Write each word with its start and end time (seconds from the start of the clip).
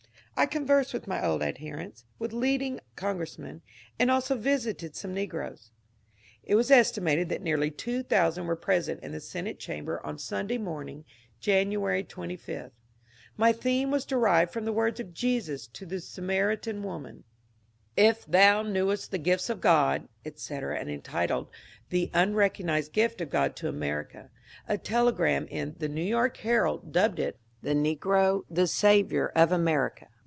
I 0.37 0.47
conversed 0.47 0.91
with 0.91 1.05
my 1.05 1.23
old 1.23 1.43
adherents, 1.43 2.03
with 2.17 2.33
leading 2.33 2.79
congressmen, 2.95 3.61
and 3.99 4.09
also 4.09 4.33
visited 4.35 4.95
some 4.95 5.13
negroes. 5.13 5.69
It 6.41 6.55
was 6.55 6.71
estimated 6.71 7.29
that 7.29 7.43
nearly 7.43 7.69
two 7.69 8.01
thousand 8.01 8.47
were 8.47 8.55
present 8.55 9.03
in 9.03 9.11
the 9.11 9.19
senate 9.19 9.59
chamber 9.59 10.03
on 10.03 10.17
Sunday 10.17 10.57
morning, 10.57 11.05
January 11.39 12.03
25. 12.03 12.71
My 13.37 13.51
theme 13.53 13.91
was 13.91 14.03
derived 14.03 14.51
from 14.51 14.65
the 14.65 14.71
words 14.73 14.99
of 14.99 15.13
Jesus 15.13 15.67
to 15.67 15.85
the 15.85 15.99
Samaritan 16.01 16.81
woman, 16.81 17.17
^^ 17.17 17.23
If 17.95 18.25
thou 18.25 18.63
knewest 18.63 19.11
the 19.11 19.19
gift 19.19 19.47
of 19.47 19.61
God," 19.61 20.07
etc., 20.25 20.79
and 20.79 20.89
entitled 20.89 21.49
*^ 21.49 21.51
The 21.91 22.09
Unrecognized 22.15 22.93
Gift 22.93 23.21
of 23.21 23.29
God 23.29 23.55
to 23.57 23.67
America." 23.69 24.31
A 24.67 24.79
telegram 24.79 25.45
in 25.49 25.75
the" 25.77 25.89
New 25.89 26.01
York 26.01 26.37
Herald" 26.37 26.91
dubbed 26.91 27.19
it" 27.19 27.37
The 27.61 27.75
Negro, 27.75 28.41
the 28.49 28.65
Saviour 28.65 29.31
of 29.35 29.51
America." 29.51 30.07